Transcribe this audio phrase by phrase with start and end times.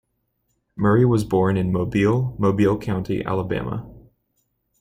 [0.75, 3.87] Murray was born in Mobile, Mobile County, Alabama.